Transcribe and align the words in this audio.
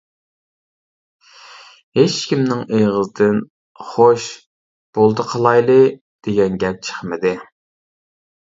ھېچكىمنىڭ 1.99 2.63
ئېغىزىدىن 2.79 3.37
‹‹خوش، 3.91 4.25
بولدى 4.99 5.27
قىلايلى›› 5.35 5.79
دېگەن 6.29 6.61
گەپ 6.65 6.85
چىقمىدى. 6.89 7.37